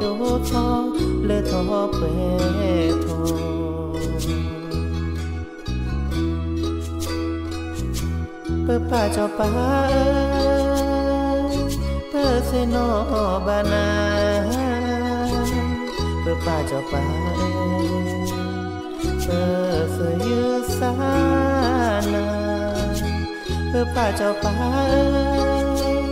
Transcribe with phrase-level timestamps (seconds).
[0.00, 0.12] ดู
[0.50, 0.66] ทอ
[1.24, 2.00] เลือทอเป
[3.04, 3.18] ทอ
[8.64, 9.48] เปิดป่าเจ้าป่า
[9.90, 10.04] เอ้
[11.52, 11.54] ย
[12.10, 12.88] เปิดเสนอ
[13.46, 13.86] บานา
[16.20, 17.02] เปิดป่าเจ้าป่า
[17.36, 18.32] เอ้ย
[19.22, 19.42] เปิ
[19.82, 20.24] ดเสย
[20.78, 20.92] สา
[22.12, 22.26] นา
[23.68, 25.02] เปิดป่าเจ้าป่าเอ้
[25.62, 26.02] ย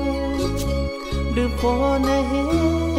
[1.34, 1.60] ดูโพ
[2.06, 2.42] นเห็
[2.88, 2.89] น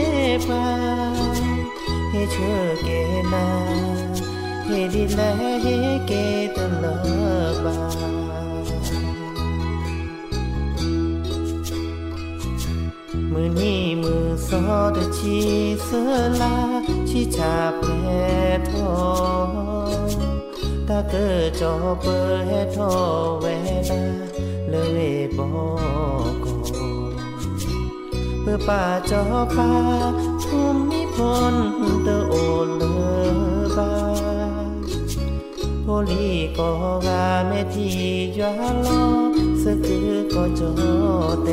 [18.69, 18.91] ทอ
[20.87, 22.19] ตาเกิดจอเปิ
[22.63, 22.91] ดทอ
[23.41, 23.45] เว
[23.89, 24.01] ลา
[24.69, 29.23] เลยบอกเพื่อป่าจอ
[29.55, 29.71] ป่า
[30.43, 30.59] ภู
[30.91, 31.17] มิพ
[31.53, 31.55] ล
[32.03, 32.33] เตอโอ
[32.75, 32.83] เล
[33.77, 33.91] บา
[35.81, 36.69] โพลีก็
[37.05, 37.95] งาแม่ที่
[38.39, 38.53] ยา
[38.85, 39.03] ลอ
[39.61, 40.71] สคือก็จอ
[41.43, 41.47] เต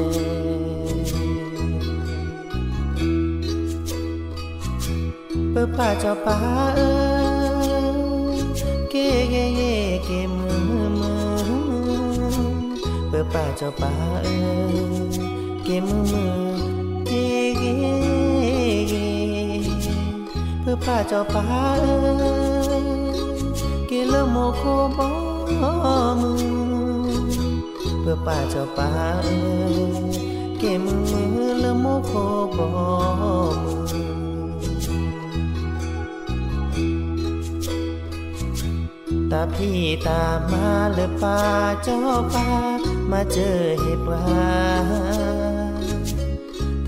[5.51, 6.37] เพื่อป่าจอป่า
[6.77, 8.29] เออ
[8.91, 8.95] เก
[9.31, 9.61] เยเก
[10.05, 10.49] เกมื
[10.83, 11.21] อมือ
[13.09, 13.93] เพื่อป่าจอป่า
[14.23, 14.29] เอ
[14.71, 14.89] อ
[15.65, 16.48] เกมือมือ
[20.73, 21.45] อป้าเจ้าป้า
[21.81, 21.97] เอ้
[22.83, 22.85] ย
[23.87, 24.63] เกลโมโค
[24.97, 25.11] บอ
[26.21, 26.43] มือ
[28.01, 28.91] เพื่อป้าเจ้าป้า
[29.25, 29.39] เอ้
[29.75, 30.09] ย
[30.61, 32.13] กมือมือละโมโค
[32.57, 32.69] บอ
[33.63, 33.79] มือ
[39.31, 41.39] ตาพี่ตามาเลยป้า
[41.85, 42.01] เจ้า
[42.35, 42.49] ป่า
[43.11, 45.38] มาเจอเหตุปลา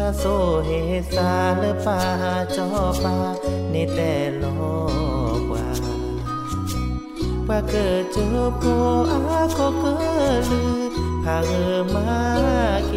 [0.01, 0.25] ตาโซ
[0.67, 0.71] เห
[1.15, 2.01] สาเลปา
[2.57, 2.67] จ้า
[3.03, 3.17] ป่า
[3.71, 4.13] ในแต่
[4.43, 4.55] ลอ
[5.49, 5.67] กว่า
[7.49, 8.27] ว่าเกิดเจอ
[8.59, 8.63] โพ
[9.11, 9.21] อา
[9.59, 9.97] ก็เกิ
[10.39, 10.83] ดลือ
[11.25, 12.07] พาเออมา
[12.89, 12.93] เก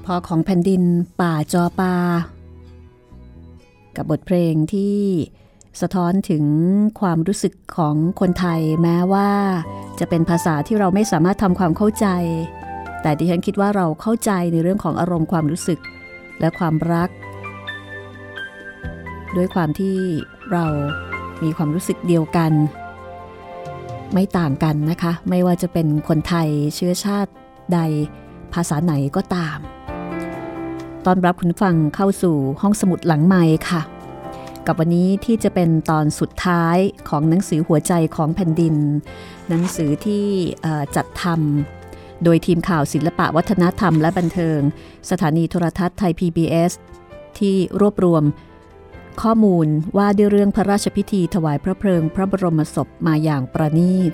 [0.07, 0.83] พอของแผ่นดิน
[1.21, 1.95] ป่าจอปา
[3.97, 4.99] กับบทเพลงที่
[5.81, 6.45] สะท้อนถึง
[7.01, 9.31] ความรู้สึกของคนไทยแม้ว่า
[9.99, 12.07] จะเป็นภาษาที่เราไม่สามารถทำความเข้าใจ
[13.03, 15.81] แต่ดิฉันคิดว่าเราเข้าใจในเรื่องของอารมณ์ความรู้สึก
[16.41, 17.11] และความรัก
[19.37, 19.97] ด้วยความที่
[20.53, 20.65] เรา
[21.43, 22.53] มีความรู้สึกเดียวกัน
[24.13, 27.33] ไม่ต่างกันนะคะ ไม่ว่าจะเป็นคนไทยเชื้อชาติ
[27.73, 27.79] ใด
[28.53, 29.59] ภาษาไหนก็ตาม
[31.07, 33.81] ตอนรับคุณฟังเข้าสู่ห้องสมุดหลังไม้ค่ะ
[34.67, 36.77] กับวันนี้ที่จะเป็นตอนสุดท้าย
[37.09, 38.75] ของหนังสือหัวใจของแผ่นดิน
[39.49, 40.25] หนังสือที่
[40.97, 44.61] จัดทำโดยทีมข่าวศิลปะวัฒนธรรมและบันเทิง
[45.11, 46.73] สถานีโทรทัศน์ไทย PBS
[47.39, 48.25] ที่รวบรวม
[49.23, 49.67] ข้อมูล
[49.97, 54.13] ว่าด้วยเรื่องพระราชพิธีถวายพระเพลิงพระบรมศพมาอย่างประณีต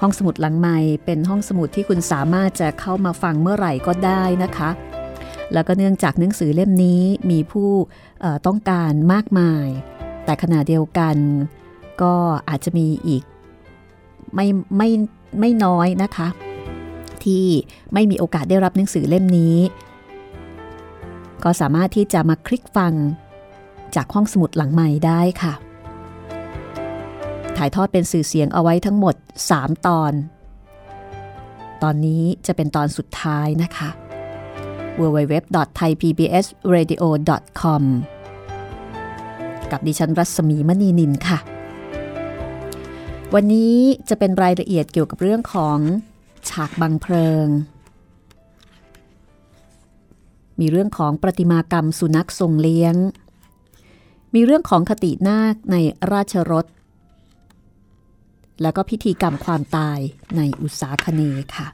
[0.00, 4.70] ห้องสมุดหลังใหม่เป็นห้องสมุดที่คุณสามารถจะเข้ามาฟังเมื่อไหร่ก็ได้นะคะ
[5.52, 7.70] แล้วก็เนื่องจากหนังสือเล่มนี้มีผู้
[8.46, 9.68] ต้องการมากมาย
[10.24, 11.16] แต่ขณะเดียวกัน
[12.02, 12.14] ก็
[12.48, 13.22] อาจจะมีอีก
[14.34, 14.46] ไม่
[14.76, 14.88] ไม่
[15.40, 16.28] ไม่น้อยนะคะ
[17.24, 17.44] ที่
[17.94, 19.56] ไม่มีโอกาสได้รับหนังสือเล่มนี้
[21.44, 22.94] ก็สามารถที่จะมาคลิกฟัง
[23.94, 25.54] จากห้องสมุดหลังใหม่ได้ค่ะ
[27.56, 29.14] ถ่ายทอดเป็นสื่อเสียงเอาไว้ทั้งหมด
[29.50, 30.12] 3 ตอน
[31.82, 33.90] ตอนนี้จะเป็นตอนสุดท้ายนะคะ
[35.00, 37.82] www.thaipbsradio.com
[39.70, 41.38] กับดิฉันรัศมีมณีนินค่ะ
[43.34, 43.76] วันนี้
[44.08, 45.78] จะเป็นรายละเอียดเกี่ยวกับเรื่องของ
[46.48, 47.46] ฉากบังเพลิง
[50.60, 52.94] มีเรื่องของประติมากรรมสุนัขทรงเลี้ยง
[54.34, 55.76] มีเรื่องของคตินาคใน
[56.12, 56.66] ราชรถ
[58.62, 59.98] แล้วก็พิธีกรรมความตาย
[60.36, 61.20] ในอุตสาคเน
[61.56, 61.68] ค่ะ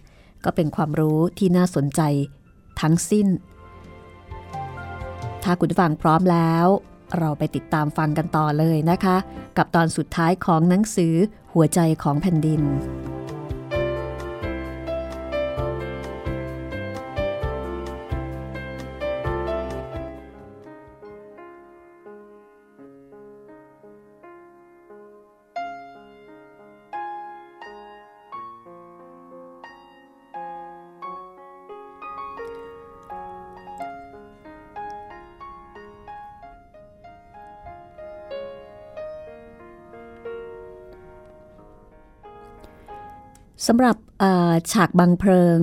[0.44, 2.00] ก็เป็นความรู้ที่น่าสนใจ
[2.80, 3.26] ทั้งสิ้น
[5.42, 6.66] ถ้าคุณฟังพร้อมแล้ว
[7.19, 9.16] เราไปติดตามฟังกันต่อเลยนะคะ
[9.56, 11.14] กับตอนสุดท้ายของหนังสือ
[11.54, 12.62] หัวใจของแผ่นดิน
[43.67, 43.97] สำหรับ
[44.73, 45.59] ฉากบังเพลิง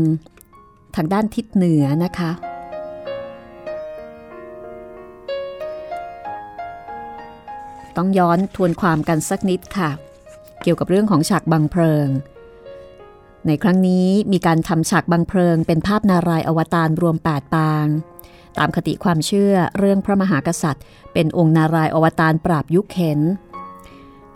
[0.95, 2.31] ทางด้านทิศเหนือนะคะ
[7.97, 9.89] ต้องย้อนทวนความกันสักนิดค่ะ
[10.61, 12.07] เกี่ยวกับเรื่องของฉากบังเพลิง
[13.47, 17.87] ในครั้งนี้มีการทำฉากบังเพลิง เป็นภาพนารายอวตารรวม 8 ปาง
[18.57, 23.19] ตามคติความเชื่อเรื่องพระมหากษัตริย์ เป็นองค์นารายอวตารปราบยุคเข็น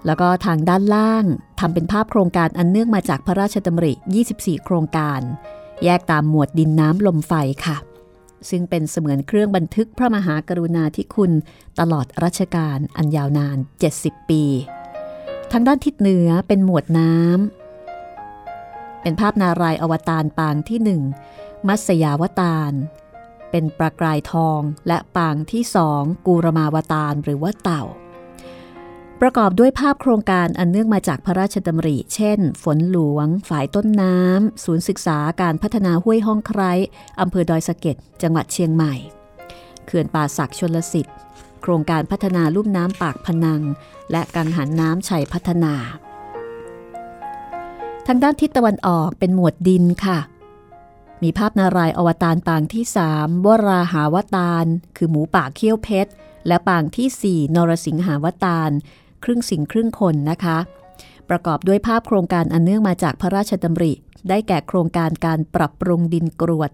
[0.05, 1.25] แล้วก็ทางด้านล่าง
[1.59, 3.93] ทำเป็นภาพโครงการอันเนื่องมาจากพระราชดำริ
[4.29, 5.21] 24 โครงการ
[5.83, 7.33] แยกตามหมวดดินน้ำลมไฟ
[7.65, 7.77] ค่ะ
[8.49, 11.31] ซึ่งเป็นเสมือนเครื่องบันทึกพระมหากรุณาธิคุณ
[11.79, 13.57] ตลอดรัชกาลอันยาวนาน
[13.93, 14.43] 70 ปี
[15.51, 21.01] ทางด้านทิศเหนือเป็นหมวดน้ำ เป็นภาพนารายอวตารปางที่หนึ่ง
[21.67, 22.73] มัสยาวตาร
[23.51, 27.83] เป็นประกายทองและปางที่สองกูรมาวตารหรือว่าเต่า
[29.25, 36.71] ประกอบด้วยภาพโครงการอันเนื่องมาจากพระราชดำริ เช่น ฝนหลวงฝ่ายต้นน้ำ ศูนย์ศึกษาการพัฒนาห้วยห้องไคร้
[37.21, 38.93] อำเภอดอยสะเก็ด จังหวัดเชียงใหม่
[39.85, 41.15] เขื่อนป่าศักชนลสิทธิ์
[41.61, 43.61] โครงการพัฒนาลุ่มน้ำปากพนัง
[44.11, 45.73] และกังหันน้ำชัยพัฒนา
[48.07, 50.19] ทางด้านทิศตะวันออกเป็นหมวดดินค่ะ
[51.23, 54.65] มีภาพนารายอวตารปางที่สามวราหาวตาร
[54.97, 56.11] คือหมูป่าเขี้ยวเพชร
[56.47, 58.71] และปางที่สี่นรสิงหาวตาร
[59.23, 60.57] ครึ่งสิ่งครึ่งคนนะคะ
[61.29, 63.93] ประกอบด้วยภาพโครงการอันเนื่องมาจากพระราชดำริ
[64.29, 66.69] ได้แก่โครงการการปรับปรุงดินกรวด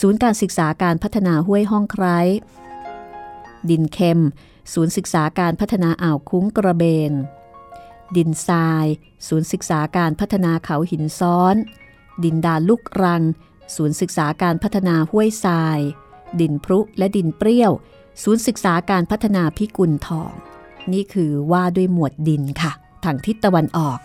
[0.00, 2.18] ศูนย์การศึกษาการพัฒนาห้วยห้องไคร้
[3.70, 4.20] ดินเค็ม
[4.72, 7.12] ศูนย์ศึกษาการพัฒนาอ่าวคุ้งกระเบน
[8.16, 8.86] ดินทราย
[9.28, 11.56] ศูนย์ศึกษาการพัฒนาเขาหินซ้อน
[12.24, 13.22] ดินดาลุกรัง
[13.76, 15.78] ศูนย์ศึกษาการพัฒนาห้วยทราย
[16.40, 17.72] ดินพรุและดินเปรี้ยว
[18.22, 20.32] ศูนย์ศึกษาการพัฒนาพิกุลทอง
[20.92, 22.72] นี่คือว่าด้วยหมวดดินค่ะ
[23.04, 23.98] ทางทิศตะวันออก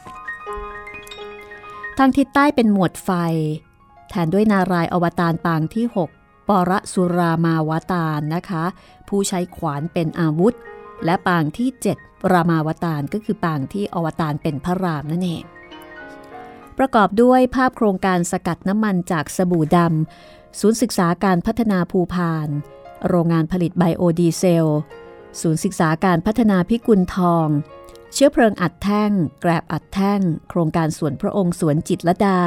[1.98, 3.10] ทางทิศใต้เป็นหมวดไฟ
[4.10, 5.86] แทนด้วยนารายอวตารปางที่
[6.18, 8.64] 6 ปรสุรามาวตารนะคะ
[9.08, 10.54] ผู้ใช้ขวานเป็นอาวุธ
[11.06, 11.70] และปางที่
[12.02, 15.44] 7 รามาวตารก็คือปางที่อวตารเป็นพระรามนั่นเอง
[16.78, 22.50] ประกอบด้วยภาพโครงการสกัดน้ำมันจากสบู่ดำ ศูนย์ศึกษาการพัฒนาภูพาน
[23.08, 24.68] โรงงานผลิตไบโอดีเซล
[25.42, 27.48] ศูนย์ศึกษาการพัฒนาพิกุลทอง
[28.14, 32.40] เชื้อเพลิงอัดแท่ง แกรบอัดแท่ง โครงการสวนพระองค์สวนจิตรลดา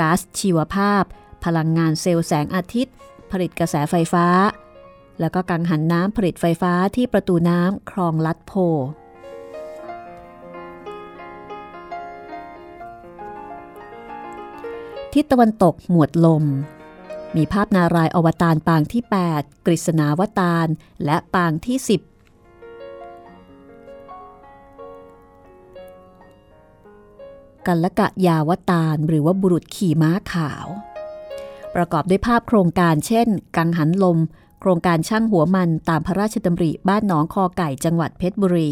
[0.00, 1.04] ก๊าซชีวภาพ
[1.44, 2.94] พลังงานเซลล์แสงอาทิตย์
[3.30, 4.26] ผลิตกระแสไฟฟ้า
[5.20, 8.52] แล้วก็กังหันน้ำผลิตไฟฟ้าที่ประตูน้ำคลองลัดโพ
[15.12, 16.44] ทิศตะวันตกหมวดลม
[17.36, 19.02] มีภาพนารายอวตารปางที่
[19.34, 20.68] 8 กฤษณาวตาร
[21.04, 21.88] และปางที่ 10
[27.66, 30.66] กัลกะยาวตารหรือว่าบุรุษขี่ม้าขาว
[31.74, 34.18] ประกอบด้วยภาพโครงการเช่น กังหันลม
[34.60, 38.70] โครงการช่างหัวมันตามพระราชดำริบ้านหนองคอไก่จังหวัดเพชรบุรี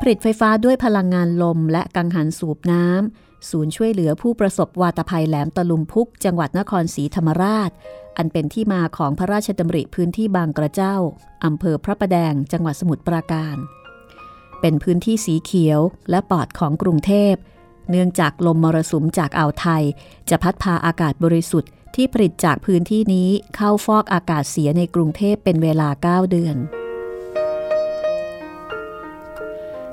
[0.00, 7.70] ผลิตไฟฟ้าด้วยพลังงานลมและกังหันสูบน้ำ ศูนย์ช่วยเหลือผู้ประสบวาตภัยแหลมตะลุมพุก จังหวัดนครศรีธรรมราช
[8.16, 10.94] อันเป็นที่มาของพระราชดำริพื้นที่บางกระเจ้า
[11.44, 13.56] อำเภอพระประแดง จังหวัดสมุทรปราการ
[14.60, 15.80] เป็นพื้นที่สีเขียว
[16.10, 17.34] และปลอดของกรุงเทพ
[17.90, 19.82] เนื่องจากลมมรสุมจากอ่าวไทย
[20.30, 26.56] จะพัดพาอากาศบริสุทธิ์ที่ผลิตจากพื้นที่นี้เข้าฟอกอากาศเสียในกรุงเทพเป็นเวลา 9 เดือน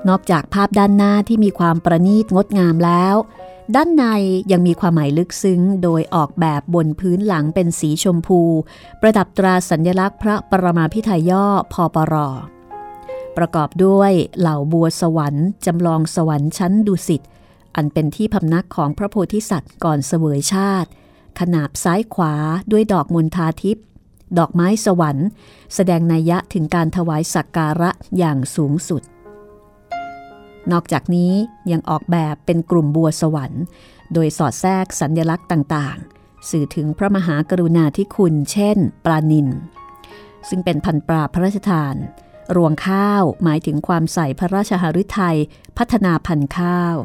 [0.08, 3.16] นอกจากภาพด้านหน้าที่มีความประณีตงดงามแล้ว
[3.76, 4.04] ด้านใน
[4.52, 8.42] ยังมีความหมายลึกซึ้ง โดยออกแบบบนพื้นหลังเป็นสีชมพู
[9.02, 12.30] ประดับตราสัญลักษณ์พระปรมาพิไทยย่อพอปรอ
[13.38, 17.22] ประกอบด้วยเหล่าบัวสวรรค์จำลองสวรรค์ชั้นดุสิต
[17.76, 20.90] อันเป็นที่พำนักของพระโพธิสัตว์ก่อนเสวยชาติ
[21.40, 22.34] ขนาบซ้ายขวา
[22.72, 23.86] ด้วยดอกมณฑาทิพย์
[24.38, 25.28] ดอกไม้สวรรค์
[25.76, 29.02] แสดงนัยยะถึงการถวายสักการะอย่างสูงสุด
[30.72, 31.34] นอกจากนี้
[31.72, 33.64] ยังออกแบบเป็นกลุ่มบัวสวรรค์
[34.14, 39.48] โดยสอดแทรกสัญญลักษณ์ต่างๆ สื่อถึงพระมหากรุณาธิคุณ เช่น ปลานิน
[40.50, 41.96] ซึ่งเป็นพันปลาพระราชทาน
[42.56, 45.38] รวงข้าวหมายถึงความใส่พระราชหฤทัย
[45.78, 46.96] พัฒนาพันธุ์ข้าว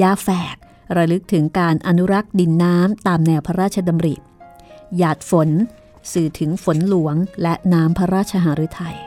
[0.00, 0.56] ยาแฝก
[0.96, 4.16] ระลึกถึงการอนุรักษ์ดินน้ำตามแนวพระราชดำริ
[4.96, 5.48] หยาดฝน
[6.12, 8.98] สื่อถึงฝนหลวงและน้ำพระราชหฤทัย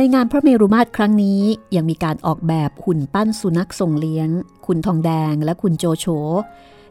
[0.00, 1.42] ในงานพระเมรุมาตรครั้งนี้
[1.76, 4.28] ยังมีการออกแบบหุ่นปั้นสุนัขส่งเลี้ยง
[4.66, 6.06] คุณทองแดงและคุณโจโฉ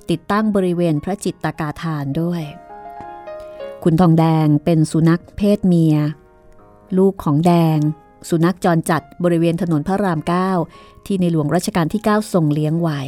[0.10, 2.44] ติดตั้งบริเวณพระจิตตกาทานด้วย
[3.84, 5.96] คุณทองแดงเป็นสุนัขเพศเมีย
[6.98, 7.78] ลูกของแดง
[8.30, 10.20] สุนัขจรจัดบริเวณถนนพระราม
[10.64, 13.02] 9ที่ในหลวงรัชกาลที่9ส่งเลี้ยงไว้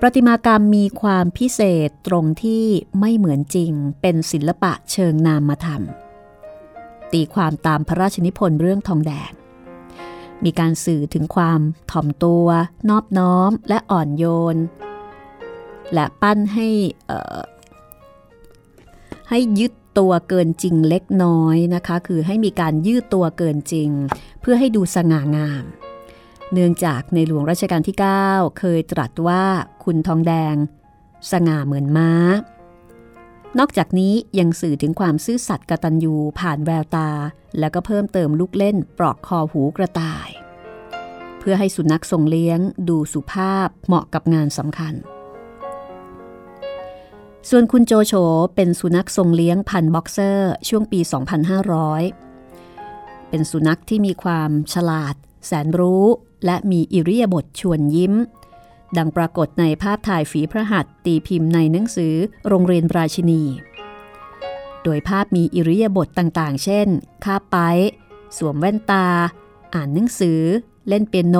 [0.00, 2.64] ประติมากรรมมีความพิเศษตรงที่
[3.00, 5.82] ไม่เหมือนจริง เป็นศิลปะเชิงนามธรรม
[7.12, 9.32] ตีความตามพระราชนิพนธ์เรื่องทองแดง
[10.44, 11.60] มีการสื่อถึงความ
[11.90, 12.46] ถ่อมตัว
[12.88, 14.56] นอบน้อมและอ่อนโยน
[15.92, 16.68] และปั้นให้
[19.30, 23.90] ให้ยึดตัวเกินจริงเล็กน้อยนะคะ คือให้มีการยืดตัวเกินจริง
[24.40, 25.64] เพื่อให้ดูสง่างาม
[26.52, 27.96] เนื่องจากในหลวงรัชกาลที่
[28.26, 29.44] 9 เคยตรัสว่า
[29.84, 30.54] คุณทองแดง
[31.30, 32.10] สง่าเหมือนม้า
[33.58, 37.10] นอกจากนี้ยังสื่อถึงความซื่อสัตย์กตัญญูผ่านแววตา
[37.58, 40.28] แล้วก็เพิ่มเติมลูกเล่นปลอกคอหูกระต่าย
[41.38, 42.58] เพื่อให้สุนัขทรงเลี้ยง
[42.88, 44.94] ดูสุภาพเหมาะกับงานสำคัญ
[47.50, 48.12] ส่วนคุณโจโฉ
[48.54, 51.00] เป็นสุนัขทรงเลี้ยงพันบ็อกเซอร์ ช่วงปี
[51.94, 55.14] 2500 เป็นสุนัขที่มีความฉลาด
[55.46, 56.06] แสนรู้
[56.44, 58.14] และมีอิริยาบถชวนยิ้ม
[58.96, 62.14] ดังปรากฏในภาพถ่ายฝีพระหัตตีพิมพ์ในหนังสือ
[62.48, 63.42] โรงเรียนราชินี
[64.82, 66.88] โดยภาพมีอิริยาบถต่างๆ เช่น
[67.24, 67.58] คาบไป
[68.36, 69.06] สวมแว่นตา
[69.74, 70.40] อ่านหนังสือ
[70.88, 71.36] เล่นเปียโน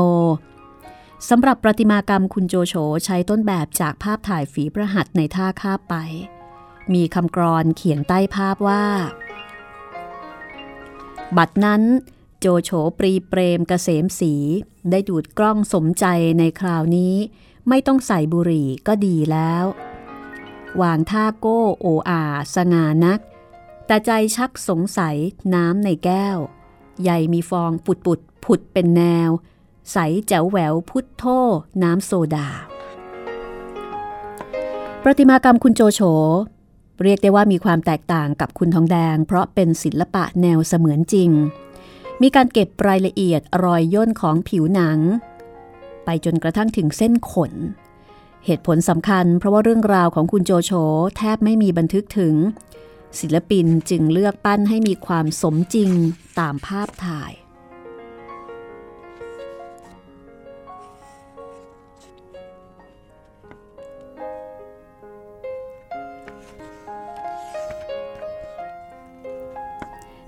[1.29, 2.75] สำหรับประติมากรรมคุณโจโฉ
[3.05, 5.95] ใช้ต้นแบบจากภาพถ่ายฝีพระหัตถ์ในท่าคาบไป
[6.93, 8.85] มีคำกรอนเขียนใต้ภาพว่า
[11.37, 11.83] บัดนั้น
[12.49, 14.35] โจโฉปรีเปรมกเกษมสี
[14.91, 16.05] ได้ดูดกล้องสมใจ
[16.39, 17.15] ในคราวนี้
[17.69, 19.65] ไม่ต้องใส่บุหรี่ก็ดีแล้ว
[20.83, 22.23] วางท่าโก้โออา
[22.55, 23.21] สง่านัก
[23.87, 25.17] แต่ใจชักสงสัย
[25.55, 26.37] น้ำในแก้ว
[27.03, 29.31] ใหญ่มีฟองปุดปุดผุดเป็นแนว
[29.93, 29.97] ใส
[30.29, 31.25] แจ๋วแหววพุทโธ
[31.83, 32.49] น้ำโซดา
[35.03, 36.01] ประติมากรรมคุณโจโฉ
[37.03, 41.33] เรียกได้ว่ามีความแตกต่างกับคุณทองแดง เพราะเป็นศิลปะแนวเสมือนจริง
[42.23, 44.99] มีการเก็บรายละเอียดรอยย่นของผิวหนัง
[46.05, 47.53] ไปจนกระทั่งถึงเส้นขน
[48.45, 50.73] เหตุผลสำคัญเพราะว่าเรื่องราวของคุณโจโฉ
[51.17, 52.35] แทบไม่มีบันทึกถึง
[53.21, 55.91] ศิลปินจึงเลือกปั้นให้มีความสมจริง
[56.39, 57.33] ตามภาพถ่าย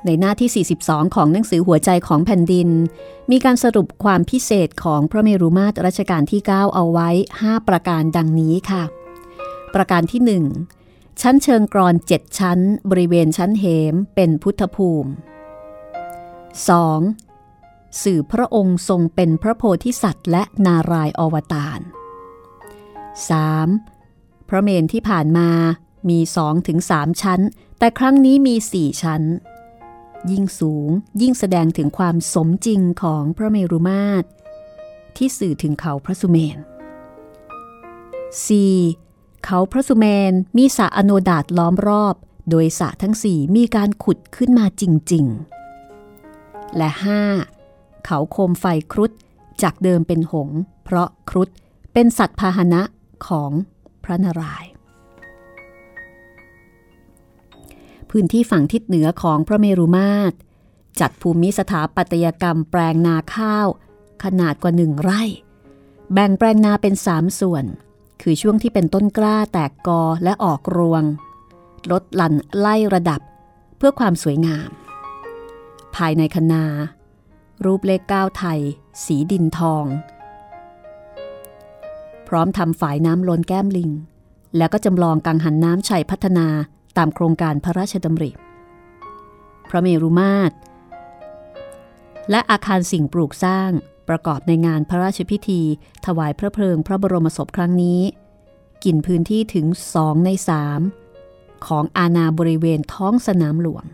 [0.07, 2.69] ในหน้าที่ 42 ของหนังสือหัวใจของแผ่นดิน
[3.31, 7.09] มีการสรุปความพิเศษของพระเมรุมาตรรัชกาลที่ 9 เอาไว้
[7.41, 8.83] 5 ประการดังนี้ค่ะ
[9.75, 10.43] ประการที่
[10.77, 12.59] 1 ชั้นเชิงกรอนเจ็ดชั้น
[12.91, 15.11] บริเวณชั้นเหมเป็นพุทธภูมิ
[17.17, 18.03] 2.
[18.03, 21.81] สื่อพระองค์ทรงเป็นพระโพธิสัตว์ และนารายอวตาร
[23.55, 24.49] 3.
[24.49, 25.51] พระเมนที่ผ่านมา
[26.09, 27.41] มีสองถึงสามชั้น
[27.79, 29.23] แต่ครั้งนี้มีสี่ชั้น
[30.31, 34.27] ยิ่งสูงยิ่งแสดงถึงความสมจริงของพระเมรุมาตร
[35.17, 36.59] ที่สื่อถึงเขาพระสุเมน
[38.61, 39.45] 4.
[39.45, 42.15] เขาพระสุเมนมีสระอโนดาตล้อมรอบ
[42.51, 44.83] โดยสระทั้งสี่มีการขุดขึ้นมาจ
[45.13, 45.27] ริง
[46.01, 46.91] ๆ และ
[47.49, 48.05] 5.
[48.05, 49.11] เขาโคมไฟครุฑ
[49.63, 50.49] จากเดิมเป็นหง
[50.85, 51.49] เพราะครุฑ
[51.93, 52.83] เป็นสัตว์พาหนะ
[53.27, 53.51] ของ
[54.05, 54.71] พระนารายณ์
[58.11, 60.35] พื้นที่ฝั่งทิศเหนือของพระเมรุมาตร
[61.01, 63.69] จัดภูมิสถาปัตยกรรมแปลงนาข้าว
[64.25, 65.23] ขนาดกว่าหนึ่งไร่
[66.13, 67.65] แบ่งแปลงนาเป็นสามส่วน
[68.23, 71.03] คือช่วงที่เป็นต้นกล้าแตกกอและออกรวง
[71.91, 73.21] ลดหลั่นไล่ระดับ
[73.77, 74.71] เพื่อความสวยงาม
[75.97, 76.65] ภายในคนา
[77.65, 78.61] รูปเลขก้าวไทย
[79.05, 79.85] สีดินทอง
[82.29, 83.91] พร้อมทำฝายน้ำล้นแก้มลิง
[84.57, 86.47] แล้วก็จำลองกังหันน้ำชัยพัฒนา
[86.99, 88.31] ตามโครงการพระราชดำริ
[89.71, 90.55] พระเมรุมาตร
[92.31, 93.71] และอาคารสิ่งปลูกสร้าง
[94.09, 95.63] ประกอบในงานพระราชพิธี
[96.07, 98.01] ถวายพระเพลิงพระบรมศพครั้งนี้
[98.85, 100.81] กินพื้นที่ถึงสองในสาม
[101.67, 103.85] ของอาณาบริเวณท้องสนามหลวง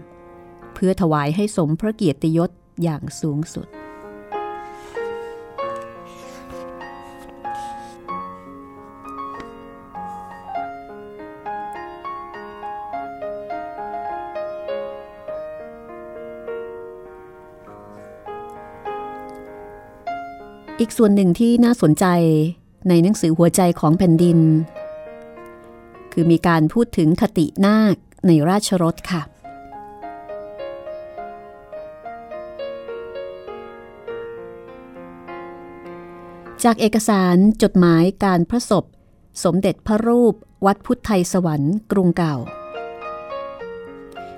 [0.75, 2.51] เพื่อถวายให้สมพระเกียรติยศ
[2.83, 3.67] อย่างสูงสุด
[20.81, 22.07] อีกส่วนหนึ่งที่น่าสนใจ
[22.89, 24.39] ในหนังสือหัวใจของแผ่นดิน
[26.13, 29.23] คือมีการพูดถึงคตินาคในราชรถค่ะ
[36.65, 38.85] จากเอกสารจดหมายการพระศพ
[39.45, 40.35] สมเด็จพระรูป
[40.67, 42.37] วัดพุทธไทยสวรรค์กรุงเก่า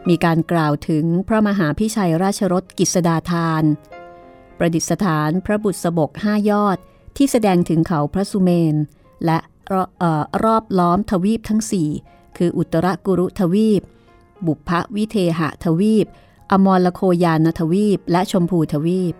[0.09, 3.65] มีการกล่าวถึงพระมหาพิชัยราชรถกิษดาทาน
[4.59, 6.79] ประดิษฐานพระบุตรสบกห้ายอด
[7.17, 8.75] ที่แสดงถึงเขาพระสุเมน
[9.25, 9.39] และ
[10.45, 11.89] รอบล้อมทวีปทั้งสี่
[12.37, 13.83] คืออุตรกุรุทวีป
[14.47, 16.07] บุพวิเทหะทวีป
[16.53, 19.15] อมรลโคยานทวีป และชมพูทวีป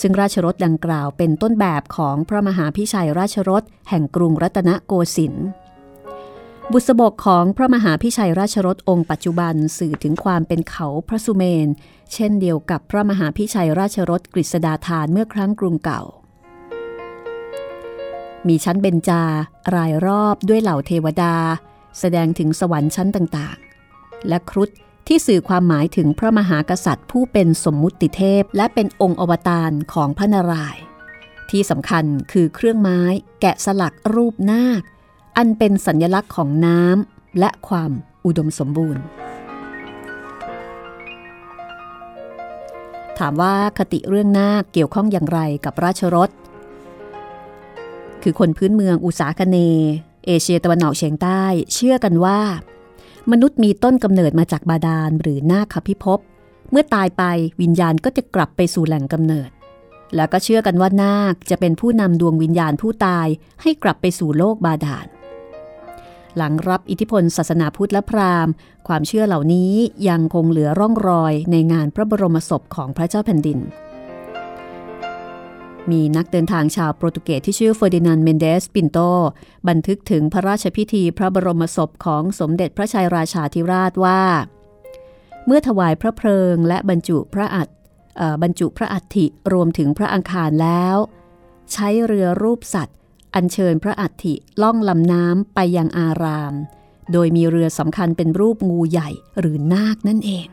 [0.00, 5.46] ซึ่งราชรถดังกล่าวเป็นต้นแบบของพระมหาพิชัยราชรถแห่งกรุงรัตนโกสินทร์
[6.72, 11.68] บุษบกของพระมหาพิชัยราชรถองค์ปัจจุบันสื่อถึงความเป็นเขาพระสุเมน
[12.12, 16.02] เช่นเดียวกับพระมหาพิชัยราชรถกฤษดาธานเมื่อครั้งกรุงเก่า
[18.48, 19.22] มีชั้นเบญจา
[19.74, 21.34] รายรอบด้วยเหล่าเทวดา
[21.98, 24.70] แสดงถึงสวรรค์ชั้นต่างๆ และครุฑ
[25.06, 30.82] ที่สื่อความหมายถึงพระมหากษัตริย์ผู้เป็นสมมุติเทพ และเป็นองค์อวตารของพระนารายณ์
[31.50, 33.00] ที่สำคัญคือเครื่องไม้
[33.40, 34.82] แกะสลักรูปนาค
[35.36, 37.90] อันเป็นสัญลักษณ์ของน้ำและความ
[38.24, 39.02] อุดมสมบูรณ์
[43.18, 46.30] ถามว่าคติเรื่องนาคเกี่ยวข้องอย่างไรกับราชรถ
[48.22, 49.56] คือคนพื้นเมืองอุษาคเน
[50.26, 51.42] เอเชียตะวันออกเฉียงใต้
[51.74, 52.40] เชื่อกันว่า
[53.30, 56.18] มนุษย์มีต้นกำเนิดมาจากบาดาลหรือนาคพิภพ
[56.70, 57.22] เมื่อตายไป
[57.60, 59.50] วิญญาณก็จะกลับไปสู่แหล่งกำเนิด
[60.14, 63.26] แล้วก็เชื่อกันว่านาคจะเป็นผู้นำดวงวิญญาณผู้ตาย
[63.62, 65.06] ให้กลับไปสู่โลกบาดาล
[66.36, 68.52] หลังรับอิทธิพลศาสนาพุทธและพราหมณ์
[68.88, 69.72] ความเชื่อเหล่านี้
[70.08, 73.58] ยังคงเหลือร่องรอยในงานพระบรมศพของพระเจ้าแผ่นดิน
[75.90, 78.98] มีนักเดินทางชาวโปรตุเกสที่ชื่อเฟอร์ดินานเมนเดสปินโต
[79.68, 84.22] บันทึกถึงพระราชพิธีพระบรมศพของสมเด็จพระชัยราชาธิราชว่า
[85.46, 87.68] เมื่อถวายพระเพลิงและบรรจุพระอัฐ
[88.42, 90.96] บรรจุพระอัฐิรวมถึงพระอังคารแล้ว
[91.72, 92.96] ใช้เรือรูปสัตว์
[93.34, 96.54] อัญเชิญพระอัฐิล่องลำน้ำไปยังอาราม
[97.12, 100.48] โดยมีเรือสำคัญเป็นรูปงูใหญ่หรือนาคนั่นเอง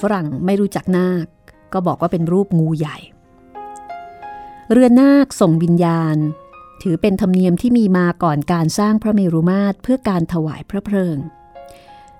[0.00, 1.26] ฝรั่งไม่รู้จักนาค
[1.72, 2.96] ก็บอกว่าเป็นรูปงูใหญ่
[4.70, 6.16] เรือนาคส่งวิญญาณ
[6.82, 11.16] ถือเป็นธรรมเนียมที่มีมาก่อนการสร้างพระเมรุมาตรเพื่อการถวายพระเพลิง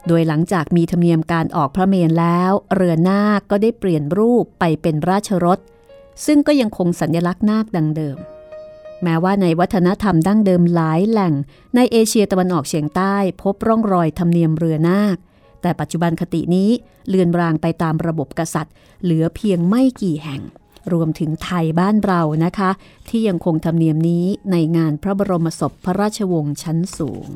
[0.07, 5.59] โดยหลังจากมีธรรมเนียมการออกพระเมนแล้ว เรือนาคก็ได้เปลี่ยนรูปไปเป็นราชรถ
[6.27, 8.19] ซึ่งก็ยังคงสัญลักษณ์นาคดังเดิม
[9.03, 11.35] แม้ว่าในวัฒนธรรมดั้งเดิมหลายแหล่ง
[11.77, 15.17] ในเอเชียตะวันออกเฉียงใต้พบร่องรอยธรรมเนียมเรือนาค
[15.63, 16.71] แต่ปัจจุบันคตินี้
[17.09, 20.43] เลือนรางไปตามระบบกษัตริย์ เหลือเพียงไม่กี่แห่ง
[20.93, 22.71] รวมถึงไทยบ้านเรานะคะ
[23.09, 27.27] ที่ยังคงธรรมเนียมนี้ในงานพระบรมศพพระราชวงศ์ชั้นสูง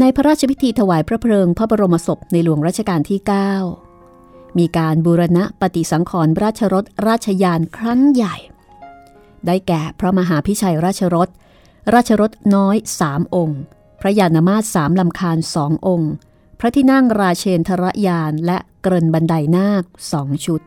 [0.00, 3.20] ในพระราชพิธีถวายพระเพลิงพระบรมศพในหลวงรัชกาลที่
[3.88, 8.36] 9 มีการบูรณะปฏิสังขรณ์ราชรถราชยานครั้งใหญ่
[9.46, 11.28] ได้แก่พระมหาพิชัยราชรถ
[11.94, 13.60] ราชรถน้อยสามองค์
[14.00, 16.12] พระยานมาศสามลำคาญสององค์
[16.60, 20.60] พระที่นั่งราเชนทรยานและเกรนบันไดนาคสองชุด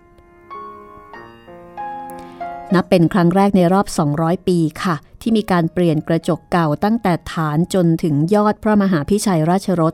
[2.76, 9.94] นับเป็นครั้งแรกในรอบ 200 ปีค่ะ ที่มีการเปลี่ยนกระจกเก่าตั้งแต่ฐานจนถึงยอดพระมหาพิชัยราชรถ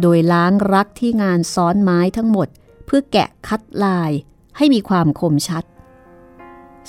[0.00, 2.48] โดยล้างรักที่งานซ้อนไม้ทั้งหมด
[2.86, 4.10] เพื่อแกะคัดลาย
[4.56, 5.64] ให้มีความคมชัด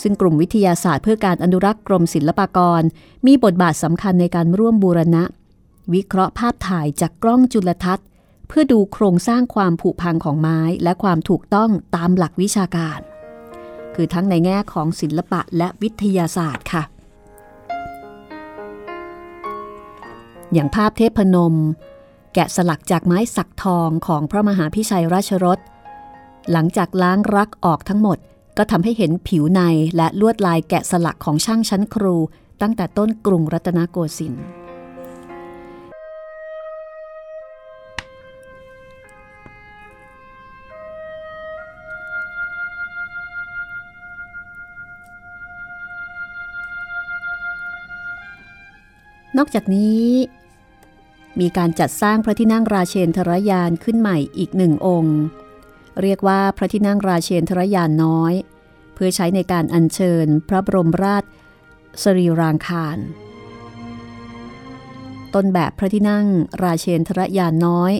[0.01, 2.81] ซึ่งกลุ่มวิทยาศาสตร์เพื่อการอนุรักษ์กรมศิลปากร
[3.27, 5.23] มีบทบาทสำคัญในการร่วมบูรณะ
[5.93, 8.07] วิเคราะห์ภาพถ่ายจากกล้องจุลทรรศน์
[8.47, 12.99] เพื่อดูโครงสร้างความผุพังของไม้และความถูกต้องตามหลักวิชาการ
[14.01, 16.83] คือทั้งในแง่ของศิลปะและวิทยาศาสตร์ค่ะ
[20.53, 21.55] อย่างภาพเทพนม
[22.33, 25.59] แกะสลักจากไม้สักทองของพระมหาพิชัยราชรส
[26.51, 28.17] หลังจากล้างรักออกทั้งหมด
[28.57, 29.61] ก็ทำให้เห็นผิวใน
[29.97, 32.15] และลวดลายแกะสลักของช่างชั้นครู
[32.61, 34.58] ตั้งแต่ต้นกรุงรัตนโกสินทร์
[49.41, 50.07] นอกจากนี้
[51.39, 55.17] มีการจัดสร้างพระที่นั่งราเชนทรยานขึ้นใหม่อีกหนึ่งองค์
[56.01, 58.33] เรียกว่าพระที่นั่งราเชนทรยานน้อย
[58.93, 61.23] เพื่อใช้ในการอัญเชิญพระบรมราช
[62.03, 62.97] สรีรางคาร
[65.33, 66.25] ต้นแบบพระที่นั่ง
[66.63, 67.93] ราเชนทรยานน้อย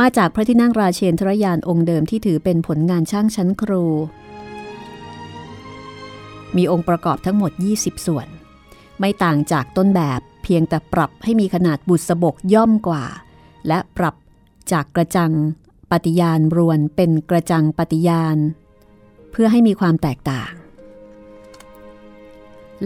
[0.00, 3.84] มาจากพระที่นั่งราเชนทรยานองค์เดิมที่ถือเป็นผลงานช่างชั้นครู
[6.56, 8.28] มีองค์ประกอบทั้งหมด 20 ส่วน
[9.00, 13.04] ไม่ต่างจากต้นแบบเพียงแต่ปรับให้มีขนาดบุษบกย่อมกว่า
[13.68, 14.14] และปรับ
[14.72, 15.32] จากกระจัง
[15.90, 18.36] ปฏิญาณรวนเป็นกระจังปฏิญาณ
[19.30, 20.52] เพื่อให้มีความแตกต่าง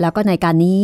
[0.01, 0.83] แล้วก็ในการนี้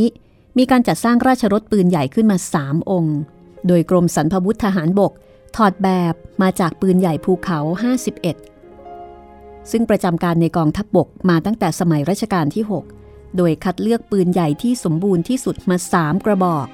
[0.59, 3.19] มีการจัดสร้างราชรถปืนใหญ่ขึ้นมาสามองค์
[3.67, 5.13] โดยกรมสรรพวุธทหารบก
[5.57, 7.59] ถอดแบบมาจากปืนใหญ่ภูเขา
[8.85, 13.00] 51 ซึ่งประจำการในกองทัพบบกมาตั้งแต่สมัยรัชกาลที่ 6
[13.37, 16.67] โดยคัดเลือกปืนใหญ่ที่สมบูรณ์ที่สุดมาสามกระบอก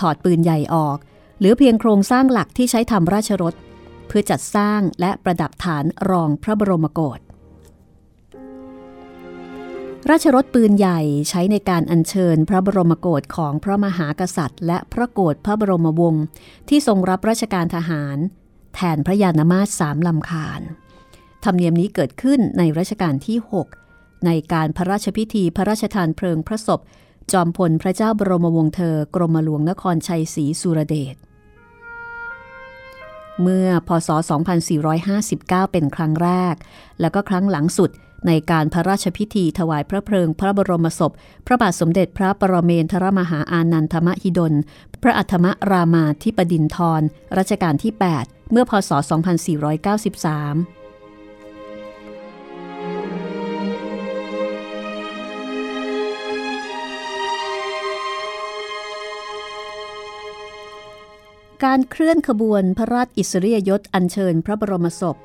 [0.00, 0.98] ถอดปืนใหญ่ออก
[1.38, 3.54] เหลือเพียงโครงสร้างหลักที่ใช้ทำราชรถ
[4.06, 7.20] เพื่อจัดสร้างและประดับฐานรองพระบรมโกศ
[10.10, 16.24] ราชรถปืนใหญ่ใช้ในการอัญเชิญพระบรมโกศของพระมหากษัตริย์ และพระโกศพระบรมวงศ์
[16.68, 18.16] ที่ทรงรับราชการทหาร
[18.74, 20.60] แทนพระยานมาสสามลำคาญ
[21.44, 23.83] ธรรมเนียมนี้เกิดขึ้นในรัชกาลที่ 6
[24.26, 26.80] ในการพระราชพิธีพระราชทานเพลิงพระศพ
[27.32, 31.16] จอมพลพระเจ้าบรมวงศ์เธอกรมหลวงนครชัยศรีสุรเดช
[33.42, 34.08] เมื่อพศ
[34.90, 36.54] 2459 เป็นครั้งแรก
[37.00, 37.90] แล้วก็ครั้งหลังสุด
[38.26, 41.12] ในการพระราชพิธีถวายพระเพลิงพระบรมศพ
[41.46, 44.54] พระบาทสมเด็จพระปรเมนทรมหาอานันทมหิดล
[45.02, 47.02] พระอัธมรามาธิปดินทร
[47.38, 50.83] รัชกาลที่ 8 เมื่อพศ 2493
[61.62, 65.16] การเคลื่อนขบวนพระราชอิสริยยศอัญเชิญพระบรมศพ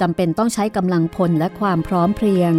[0.00, 2.52] จำเป็นต้องใช้กำลังพลและความพร้อมเพรียง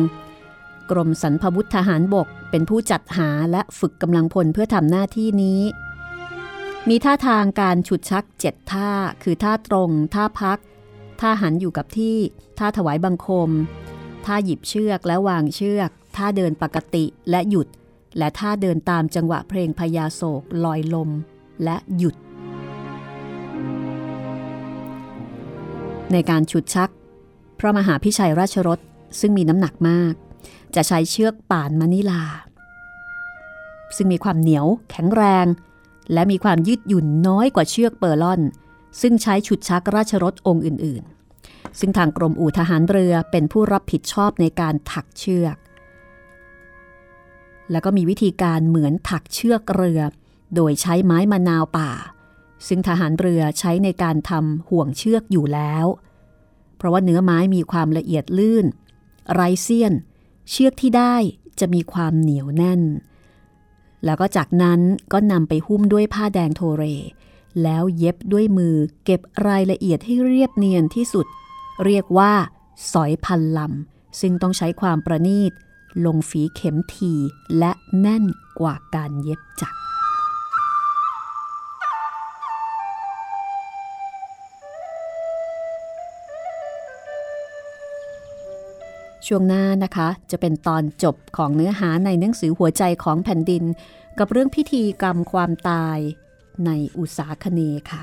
[0.92, 5.62] กรมสรรพวุธทหารบกเป็นผู้จัดหาและฝึกกำลังพลเพื่อทำหน้าที่นี้
[6.90, 8.90] มีท่าทางการฉุดชักเจ็ดท่า
[9.24, 10.60] คือท่าตรง ท่าพัก
[11.20, 12.18] ท่าหันอยู่กับที่
[12.60, 13.50] ท่าถวายบังคม
[14.26, 17.68] ท่าหยิบเชือกและวางเชือก ท่าเดินปกติและหยุด
[18.18, 21.10] และท่าเดินตามจังหวะเพลงพญาโศกลอยลม
[21.64, 22.16] และหยุด
[26.12, 26.90] ในการฉุดชัก
[27.60, 28.80] พระมหาพิชัยราชรถ
[29.20, 30.14] ซึ่งมีน้ำหนักมาก
[30.76, 32.24] จะใช้เชือกป่านมนิลา
[33.96, 35.46] ซึ่งมีความเหนียว แข็งแรง
[36.14, 38.42] และมีความยืดหยุ่นน้อยกว่าเชือกเปอร์ลอน
[39.02, 41.04] ซึ่งใช้ฉุดชักราชรถองค์อื่น
[41.42, 45.56] ๆ ซึ่งทางกรมอู่ทหารเรือเป็นผู้รับผิดชอบในการถักเชือก
[47.72, 50.02] แล้วก็มีวิธีการเหมือนถักเชือกเรือ
[50.56, 51.92] โดยใช้ไม้มะนาวป่า
[52.68, 55.86] ซึ่งทหารเรือใช้ในการทำห่วงเชือกอยู่แล้ว
[56.78, 58.66] เพราะว่าเนื้อไม้มีความละเอียดลื่น
[59.34, 59.94] ไรเซียน
[60.50, 61.16] เชือกที่ได้
[61.60, 62.82] จะมีความเหนียวแน่น
[64.06, 64.80] แล้วก็จากนั้น
[65.12, 66.84] ก็นำไปหุ้มด้วยผ้าแดงโทเร
[67.64, 71.26] แล้วเย็บด้วยมือเก็บรายละเอียดให้เรียบเนียนที่สุด
[71.86, 72.34] เรียกว่า
[72.92, 75.52] สอยพันลำซึ่งต้องใช้ความประณีต
[76.06, 77.14] ลงฝีเข็มที
[77.58, 78.24] และแน่น
[78.60, 79.78] กว่าการเย็บจักร
[89.28, 93.64] ช่วงหน้านะคะ จะเป็นตอนจบของเนื้อหาในหนังสือหัวใจของแผ่นดิน
[94.20, 95.98] กับเรื่องพิธีกรรมความตาย
[96.66, 97.60] ในอุษาคเน
[97.92, 98.02] ค่ะ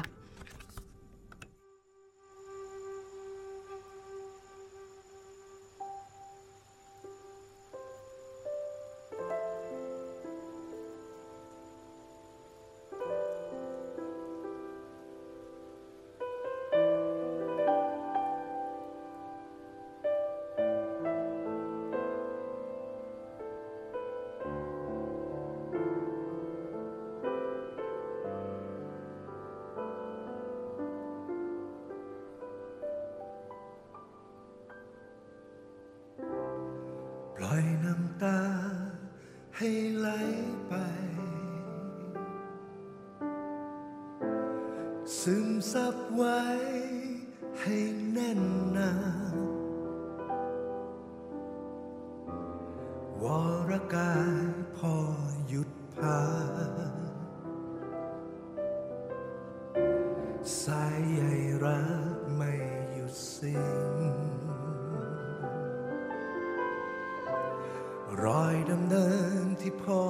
[68.25, 69.07] รอยดำเนิ
[69.43, 70.03] นที่พ่อ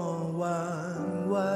[0.42, 0.66] วา
[1.00, 1.54] งไว้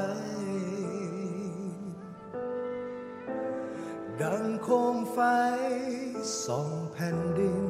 [4.21, 5.19] ดังโคมไฟ
[6.45, 7.65] สองแผ่นดิน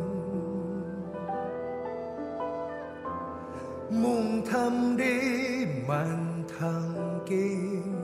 [4.02, 5.18] มุ่งทำดี
[5.90, 6.20] มัน
[6.56, 7.50] ทำกิ
[7.94, 7.95] น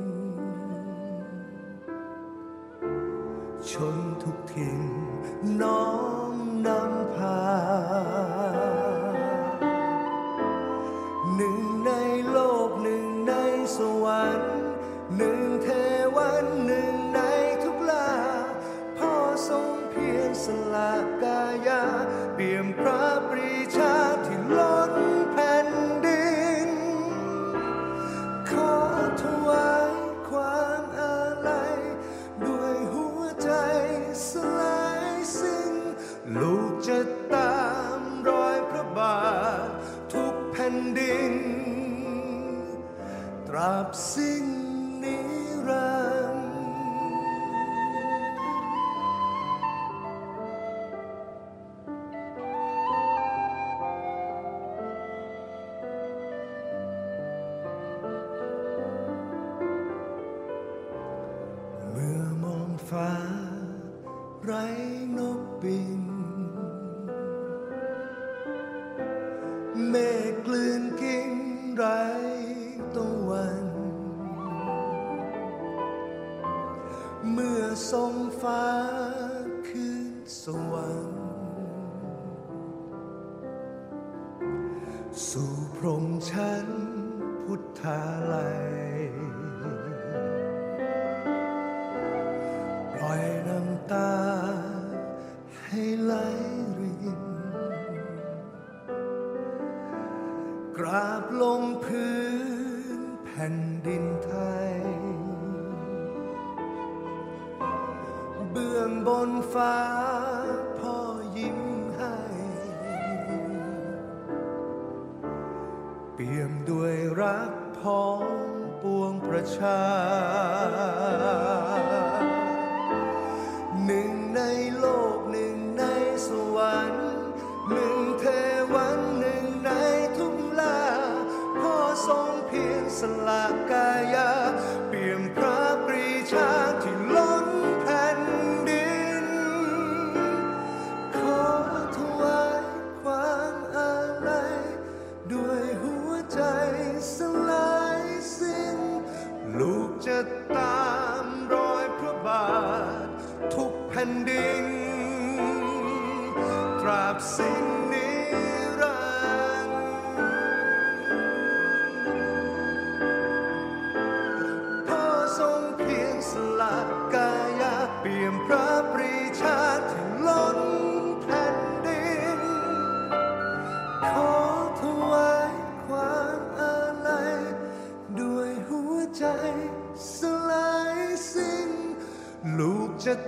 [87.84, 88.21] ต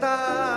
[0.03, 0.52] จ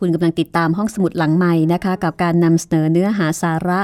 [0.00, 3.80] คุณกำลังติดตามห้องสมุดหลังใหม่นะคะ กับการนำเสนอเนื้อหาสาระ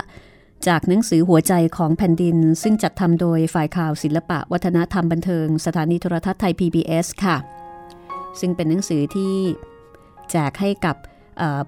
[0.68, 7.36] จากหนังสือหัวใจของแผ่นดิน ซึ่งจัดทำโดยฝ่ายข่าวศิลปะ วัฒนธรรมบันเทิง สถานีโทรทัศน์ไทย PBS ค่ะ
[8.40, 9.34] ซึ่งเป็นหนังสือที่
[10.30, 10.96] แจกให้กับ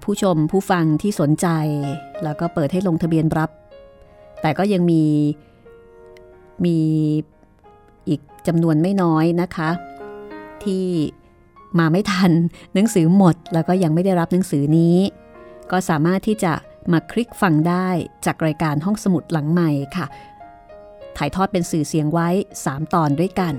[0.03, 1.47] ผู้ชมผู้ฟังที่สนใจ
[2.23, 3.49] แล้วก็เปิดให้ลงทะเบียนรับ
[4.41, 5.03] แต่ก็ยังมี
[6.65, 6.77] มี
[8.09, 9.69] อีกจำนวนไม่น้อยนะคะ
[10.63, 10.85] ที่
[11.77, 12.31] มาไม่ทัน
[12.73, 14.97] หนังสือหมดแล้วก็ยังไม่ได้รับหนังสือนี้
[15.71, 16.53] ก็สามารถที่จะ
[16.91, 17.87] มาคลิกฟังได้
[18.25, 20.05] จากรายการห้องสมุดหลังใหม่ค่ะ
[21.17, 22.29] ถ่ายทอดเป็นสื่อเสียงไว้
[22.63, 23.55] 3 ตอนด้วยกัน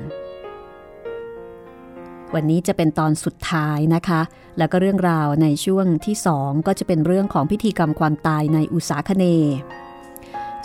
[2.35, 4.21] วันนี้จะเป็นตอนสุดท้ายนะคะ
[4.59, 9.25] แล้วก็เรื่องราวในช่วงที่ 2 ก็จะเป็นเรื่องของพิธีกรรมความตายในอุษาคเน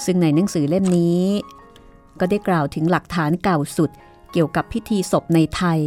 [0.05, 1.21] ซึ่งในหนังสือเล่มนี้
[2.19, 3.89] ก็ได้กล่าวถึงหลักฐานเก่าสุด
[4.31, 5.79] เกี่ยวกับพิธีศพในไทย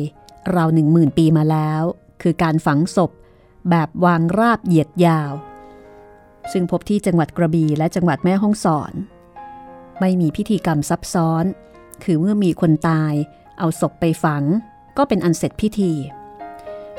[0.54, 1.82] ราวหนึ่งหมื่นปีมาแล้ว
[2.22, 3.10] คือการฝังศพ
[3.70, 5.32] แบบวางราบเหยียดยาว
[6.52, 8.92] ซึ่งพบที่จังหวัดกระบี่และจังหวัดแม่ฮ่องสอน
[10.00, 11.44] ไม่มีพิธีกรรมซับซ้อน
[12.04, 13.14] คือเมื่อมีคนตาย
[13.58, 14.44] เอาศพไปฝัง
[14.96, 15.92] ก็เป็นอันเสร็จพิธี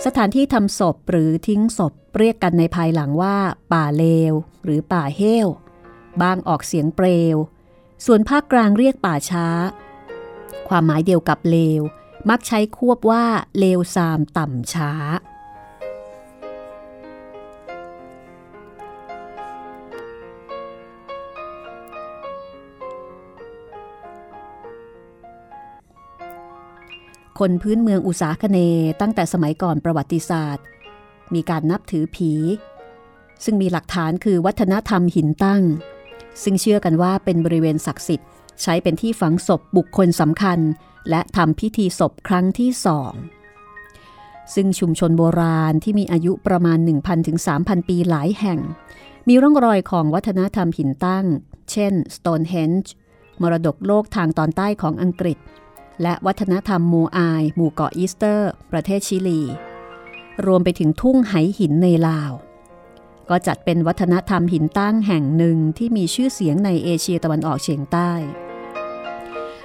[0.05, 3.37] สถานที่ทำศพหรือทิ้งศพเรียกกันในภายหลังว่า
[3.73, 5.47] ป่าเลว หรือป่าเฮว
[6.21, 7.37] บางออกเสียงเปลว
[8.05, 9.47] ส่วนภาคกลางเรียกป่าช้า
[10.67, 11.81] ความหมายเดียวกับเลว
[12.29, 13.23] มักใช้ควบว่า
[13.57, 14.91] เลวซามต่ำช้า
[27.39, 28.57] คนพื้นเมืองอุษาคเน
[29.01, 30.65] ตั้งแต่สมัยก่อนประวัติศาสตร์
[31.33, 32.31] มีการนับถือผี
[33.43, 35.63] ซึ่งมีหลักฐานคือวัฒนธรรมหินตั้ง
[36.43, 38.27] ซึ่งเชื่อกันว่าเป็นบริเวณศักดิ์สิทธิ์
[38.61, 40.59] ใช้เป็นที่ฝังศพบุคคลสำคัญ
[41.09, 43.13] และทำพิธีศพครั้งที่สอง
[44.53, 48.59] ซึ่งชุมชนโบราณที่มีอายุประมาณ 1,000ถึง3,000 ปีหลายแห่ง
[49.27, 51.25] มีร่องรอยของวัฒนธรรมหินตั้ง
[51.71, 52.89] เช่น Stonehenge
[53.41, 55.37] มรดกโลกทางตอนใต้ของอังกฤษ
[56.01, 59.41] และวัฒนธรรมโมอาย หมู่เกาะอีสเตอร์ ประเทศชิลี
[60.45, 62.31] รวมไปถึงทุ่งไหหินในลาว
[63.29, 68.11] ก็จัดเป็นวัฒนธรรมหินตั้งแห่งหนึ่งที่มีชื่อเสียงในเอเชียตะวันออกเฉียงใต้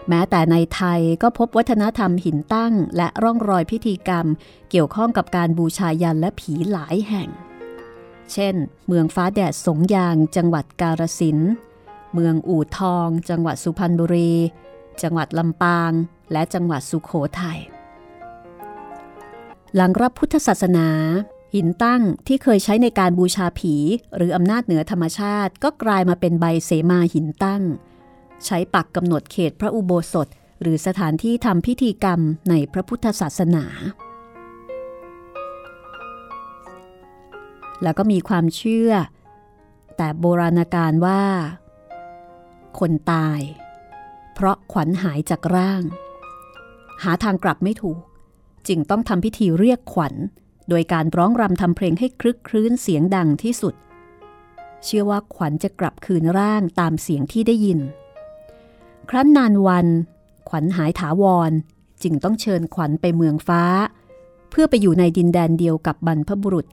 [0.09, 4.27] แม้แต่ในไทยก็พบวัฒนธรรมหินตั้ง และร่องรอยพิธีกรรม
[4.71, 7.29] เกี่ยวข้องกับการบูชายันและผีหลายแห่ง
[8.33, 8.55] เช่น
[8.87, 11.53] เมืองฟ้าแดดสงยาง จังหวัดกาฬสินธุ์
[12.15, 14.33] เมืองอู่ทอง จังหวัดสุพรรณบุรี
[15.03, 15.93] จังหวัดลำปาง
[16.33, 17.61] และจังหวัดสุขโขทัย
[19.75, 20.89] หลังรับพุทธศาสนา
[21.55, 23.75] หินตั้งที่เคยใช้ในการบูชาผี
[24.17, 27.63] หรืออำนาจเหนือธรรมชาติ ก็กลายมาเป็นใบเสมาหินตั้ง
[28.47, 30.29] ใช้ปักกำหนดเขตพระอุโบสถ
[30.61, 32.21] หรือสถานที่ทำพิธีกรรม
[32.51, 33.65] ในพระพุทธศาสนา
[37.83, 38.93] แล้วก็มีความเชื่อ
[39.97, 41.23] แต่โบราณการว่า
[42.79, 43.41] คนตาย
[44.35, 45.83] เพราะขวัญหายจากร่าง
[47.03, 48.01] หาทางกลับไม่ถูก
[48.69, 50.15] จึงต้องทำพิธีเรียกขวัญ
[50.69, 53.75] โดยการร้องรำทำเพลงให้คลึกครื้นเสียงดังที่สุด
[54.85, 57.81] เชื่อว่าขวัญจะกลับคืนร่างตามเสียงที่ได้ยิน
[59.11, 59.87] ครั้นนานวัน
[60.49, 61.53] ขวัญหายถาวร
[62.03, 63.63] จึงต้องเชิญขวัญไปเมืองฟ้า
[64.51, 66.67] เพื่อไปอยู่ในดินแดนเดียวกับบรรพบุรุษ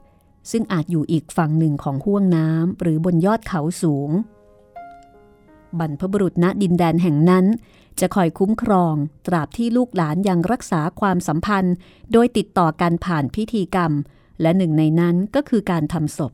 [0.50, 4.10] ซึ่งอาจอยู่อีกฝั่งหนึ่งของห้วงน้ำหรือบนยอดเขาสูง
[5.78, 7.44] บรรพบุรุษณดินแดนแห่งนั้น
[8.00, 8.94] จะคอยคุ้มครอง
[9.26, 11.74] ตราบที่ลูกหลานยังรักษาความสัมพันธ์
[12.12, 13.92] โดยติดต่อกันผ่านพิธีกรรม
[14.40, 16.32] และหนึ่งในนั้นก็คือการทำศพ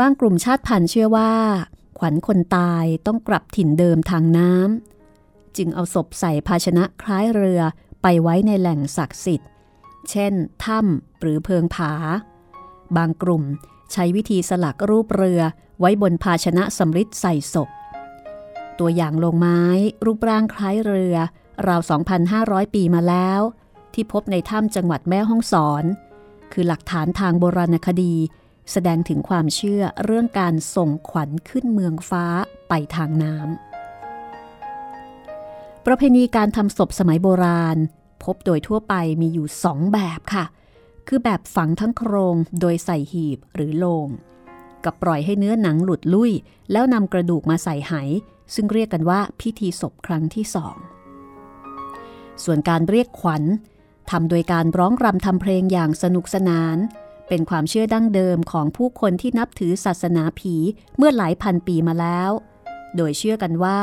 [0.00, 1.32] บางกลุ่มชาติพันธุ์เชื่อว่า
[1.98, 7.60] ขวัญคนตายต้องกลับถิ่นเดิมทางน้ำจึงเอาศพใส่ภาชนะคล้ายเรือ
[8.02, 9.50] ไปไว้ในแหล่งศักดิ์สิทธิ์
[10.10, 10.32] เช่น
[10.64, 11.92] ถ้ำหรือเพิงผา
[12.96, 13.42] บางกลุ่ม
[13.92, 15.40] ใช้วิธีสลักรูปเรือ
[15.80, 17.68] ไว้บนภาชนะสำริดใส่ศพ
[18.78, 19.62] ตัวอย่างลงไม้
[20.04, 21.16] รูปร่างคล้ายเรือ
[21.68, 21.80] ราว
[22.28, 23.40] 2,500 ปีมาแล้ว
[23.94, 25.84] ที่พบในถ้ำจังหวัดแม่ฮ่องสอน
[26.52, 28.14] คือหลักฐานทางโบราณคดี
[28.72, 32.24] แสดงถึงความเชื่อเรื่องการส่งขวัญขึ้นเมืองฟ้า
[32.68, 33.46] ไปทางน้ำ
[35.86, 37.76] ประเพณีการทำศพสมัยโบราณ
[38.24, 40.44] พบโดยทั่วไปมีอยู่สองแบบค่ะ
[41.08, 44.08] คือแบบฝังทั้งโครงโดยใส่หีบหรือโลง
[44.84, 46.32] กับปล่อยให้เนื้อหนังหลุดลุ่ย
[46.72, 47.92] แล้วนำกระดูกมาใส่ไห
[48.54, 50.76] ซึ่งเรียกกันว่าพิธีศพครั้งที่สอง
[52.44, 53.42] ส่วนการเรียกขวัญ
[54.10, 56.76] ทำโดยการร้องรำทำเพลงอย่างสนุกสนาน
[57.28, 60.54] เป็นความเชื่อดั้งเดิมของผู้คนที่นับถือศาสนาผี
[60.96, 62.30] เมื่อหลายพันปีมาแล้ว
[62.96, 63.80] โดยเชื่อกันว่า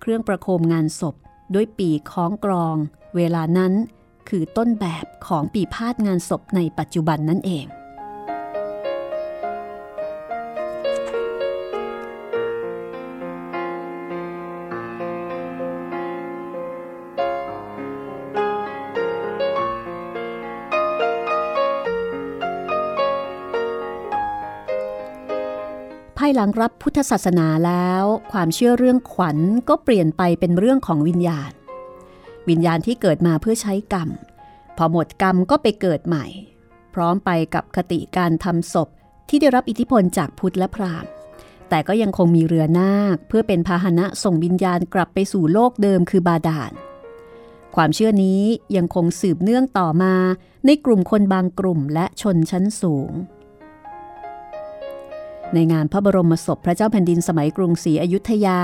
[0.00, 1.14] เครื่องประโคมงานศพ
[1.54, 2.76] ด้วยปีคล้องกรอง
[3.16, 3.72] เวลานั้น
[4.28, 31.50] คือต้นแบบของปีพาดงานศพในปัจจุบันนั่นเองายหลังรับพุทธศาสนาแล้ว ความเชื่อเรื่องขวัญก็เปลี่ยนไปเป็นเรื่องของวิญญาณ
[32.48, 34.08] วิญญาณที่เกิดมาเพื่อใช้กรรม
[34.76, 36.26] พอหมดกรรมก็ไปเกิดใหม่
[36.94, 38.88] พร้อมไปกับคติการทำศพ
[39.28, 41.10] ที่ได้รับอิทธิพลจากพุทธและพราหมณ์
[41.68, 46.72] แต่ก็ยังคงมีเรือนาคเพื่อเป็นพาหนะส่งวิญญาณกลับไปสู่โลกเดิมคือบาดาล
[47.74, 48.42] ความเชื่อนี้
[48.76, 50.14] ยังคงสืบเนื่องต่อมา
[50.66, 53.10] ในกลุ่มคนบางกลุ่มและชนชั้นสูง
[55.54, 58.60] ในงานพระบรมศพพระเจ้าแผ่นดินสมัยกรุงศรีอยุธยา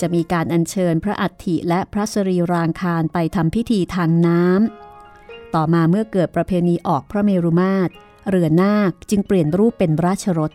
[0.00, 7.92] จะมีการอัญเชิญพระอัฐิและพระสรีรางคารไปทำพิธีทางน้ำต่อมาเมื่อเกิดประเพณีออกพระเมรุมาตร
[8.28, 10.52] เรือนาคจึงเปลี่ยนรูปเป็นราชรถ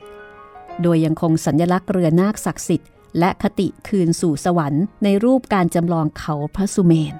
[0.81, 2.89] โดยยังคงสัญลักษณ์เรือนาคศักดิ์สิทธิ์
[3.19, 7.15] และคติคืนสู่สวรรค์ในรูปการจำลองเขาพระสุเมน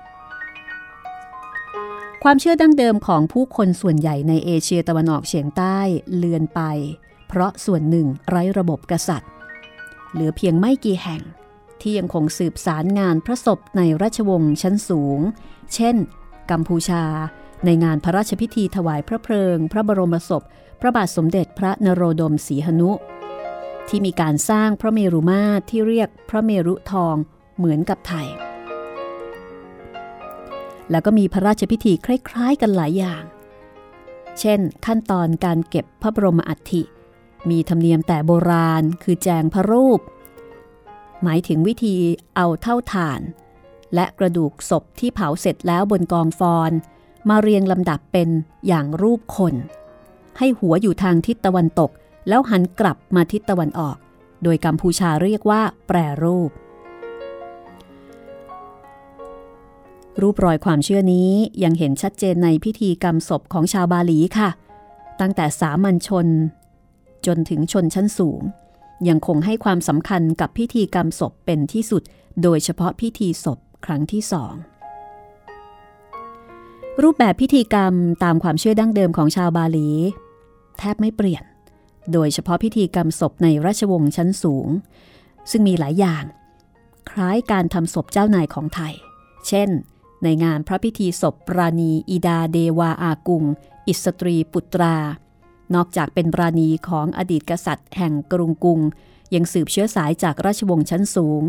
[2.24, 5.78] ความเชื่อดั้งเดิมของผู้คนส่วนใหญ่ในเอเชียตะวันออกเฉียงใต้
[6.16, 6.62] เลือนไป
[7.30, 9.32] เพราะส่วนหนึ่งไร้ระบบกษัตริย์
[10.14, 11.22] เหลือเพียงไม่กี่แห่ง
[11.82, 15.20] ที่ยังคงสืบสารงานพระศพในราชวงศ์ชั้นสูง
[15.74, 15.96] เช่น
[16.52, 17.04] กัมพูชา
[17.66, 20.44] ในงานพระราชพิธีถวายพระเพลิง พระบรมศพ
[20.82, 22.92] พระบาทสมเด็จพระนโรดมศรีหนุ
[23.88, 27.16] ที่มีการสร้างพระเมรุมาตรที่เรียกพระเมรุทอง
[27.58, 28.28] เหมือนกับไทย
[30.92, 33.24] แล้วก็มีพระราชพิธีคล้ายๆกันหลายอย่าง
[34.40, 36.84] เช่น ขั้นตอนการเก็บพระบรมอัฐิ
[37.50, 40.00] มีธรรมเนียมแต่โบราณคือแจงพระรูป
[41.24, 41.96] หมายถึงวิธี
[42.36, 43.22] เอาเท่าฐาน
[43.96, 46.72] และกระดูกศพที่เผาเสร็จแล้วบนกองฟอน
[47.30, 48.30] มาเรียงลำดับเป็น
[48.68, 49.54] อย่างรูปคน
[50.38, 51.92] ให้หัวอยู่ทางทิศตะวันตก
[52.28, 53.98] แล้วหันกลับมาทิศตะวันออก
[54.44, 56.52] โดยกัมพูชาเรียกว่าแปรรูป
[60.22, 61.32] รูปรอยความเชื่อนี้
[61.64, 64.50] ยังเห็นชัดเจนในพิธีกรรมศพของชาวบาหลีค่ะ
[65.20, 66.28] ตั้งแต่สามัญชน
[67.26, 68.41] จนถึงชนชั้นสูง
[69.07, 72.03] ยังคงให้ความสำคัญกับพิธีกรรมศพเป็นที่สุด
[72.43, 74.53] โดยเฉพาะพิธีศพครั้งที่สอง
[77.01, 77.93] รูปแบบพิธีกรรม
[78.24, 79.89] ตามความเชื่อดั้งเดิมของชาวบาหลี
[80.80, 81.43] แทบไม่เปลี่ยน
[82.13, 84.67] โดยเฉพาะพิธีกรรมศพในราชวงศ์ชั้นสูง
[85.51, 86.24] ซึ่งมีหลายอย่าง
[87.09, 88.93] คล้ายการทำศพเจ้านายของไทย
[89.47, 89.70] เช่น
[90.24, 93.43] ในงานพระพิธีศพปราณี อิดาเดวาอากุง
[93.88, 94.95] อิสตรีปุตรา
[95.76, 98.80] นอกจากเป็นราณีของอดีตกษัตริย์ แห่งกรุงกุง
[99.34, 101.43] ยังสืบเชื้อสายจากราชวงศ์ชั้นสูง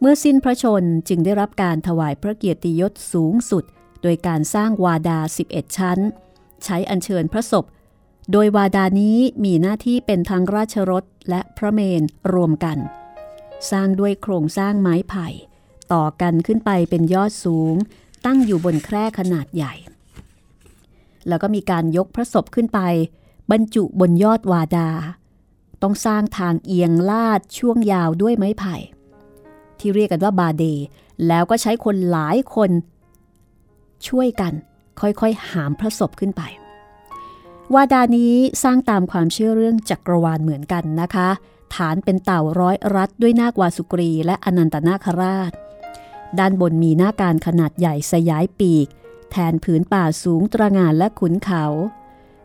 [0.00, 3.64] เมื่อสิ้นพระชนจึงได้รับการถวายพระเกียรติยศสูงสุด
[4.02, 5.98] โดยการสร้างวาดา 11 ชั้น
[6.64, 7.64] ใช้อัญเชิญพระศพ
[8.32, 12.78] โดยวาดานี้มีหน้าที่เป็นทั้งราชรถและพระเมนรวมกัน
[13.70, 15.28] สร้างด้วยโครงสร้างไม้ไผ่
[15.92, 17.74] ต่อกันขึ้นไปเป็นยอดสูง
[18.26, 19.74] ตั้งอยู่บนแคร่ขนาดใหญ่
[21.28, 22.80] แล้วก็มีการยกพระศพขึ้นไป
[23.52, 24.88] บรรจุบนยอดวาดา
[25.82, 28.76] ต้องสร้างทางเอียงลาดช่วงยาวด้วยไม้ไผ่
[29.78, 30.64] ที่เรียกกันว่าบาเด
[31.28, 32.70] แล้วก็ใช้คนหลายคน
[34.08, 34.52] ช่วยกัน
[35.00, 36.42] ค่อยๆ หามพระศพขึ้นไป
[37.74, 41.28] วาดานี้สร้างตามความเชื่อเรื่องจักรวาลเหมือนกันนะคะ
[41.74, 45.52] ฐานเป็นเต่าร้อยรัดด้วยนาควาสุกรีและอนันตนาคราช
[46.38, 48.86] ด้านบนมีหน้าการขนาดใหญ่สยายปีก
[49.30, 51.64] แทนผืนป่าสูงตระงานและขุนเขา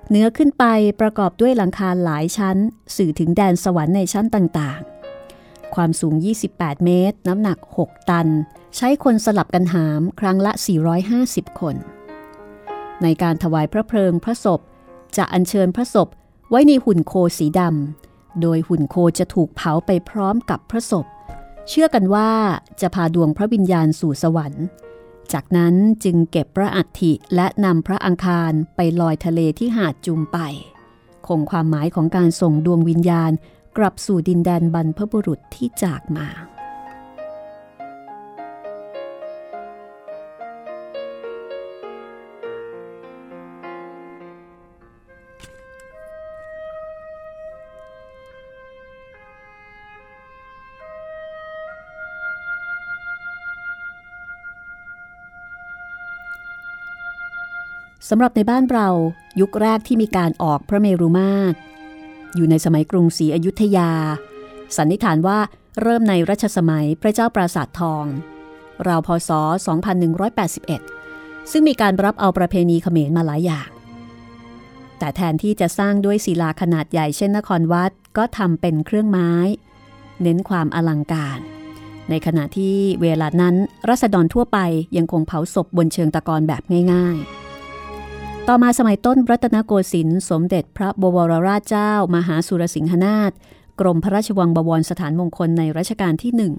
[0.09, 0.65] เนื้อขึ้นไป
[1.01, 2.57] ประกอบด้วยหลังคาหลายชั้น
[2.95, 6.13] สื่อถึงแดนสวรรค์ในชั้นต่างๆ ความสูง
[6.49, 8.27] 28 เมตร น้ำหนัก 6 ตัน
[8.75, 10.51] ใช้คนสลับกันหามครั้งละ
[11.05, 11.75] 450 คน
[13.03, 14.59] ในการถวายพระเพลิงพระศพ
[15.17, 16.07] จะอัญเชิญพระศพ
[16.49, 21.05] ไว้ในหุ่นโคสีดำ โดยหุ่นโคจะถูกเผาไปพร้อมกับพระศพ
[21.69, 22.29] เชื่อกันว่า
[22.81, 24.65] จะพาดวงพระวิญญาณสู่สวรรค์
[25.33, 30.37] จากนั้นจึงเก็บพระอัฐิและนำพระอังคารไปลอยทะเลที่หาดจุมไป
[31.27, 33.31] คงความหมายของการส่งดวงวิญญาณ
[33.77, 36.27] กลับสู่ดินแดนบรรพบุรุษที่จากมา
[58.09, 58.87] สำหรับในบ้านเรา
[59.39, 61.57] ยุคแรกที่มีการออกพระเมรุมาตร
[62.35, 63.91] อยู่ในสมัยกรุงศรีอยุธยา
[64.77, 65.39] สันนิษฐานว่า
[65.81, 68.05] เริ่มในรัชสมัยพระเจ้าปราสาททอง
[68.87, 69.29] ราวพศ
[70.41, 73.69] 2181 ซึ่งมีการรับเอาประเพณีเขมรมาหลายอย่าง
[74.99, 79.31] แต่แทนที่จะสร้างด้วยศิลาขนาดใหญ่เช่นนครวัดก็ทำเป็นเครื่องไม้
[80.21, 81.39] เน้นความอลังการ
[82.09, 83.55] ในขณะที่เวลานั้น
[83.89, 84.59] รัษฎรทั่วไป
[84.97, 87.36] ยังคงเผาศพบนเชิงตะกอนแบบง่าย ๆ
[88.49, 93.31] ต่อมาสมัยต้นรัตนโกสินทร์สมเด็จพระบวรราชเจ้า มหาสุรสิงหนาถ
[93.79, 96.53] กรมพระราชวังบวรสถานมงคลในรัชกาลที่หนึ่ง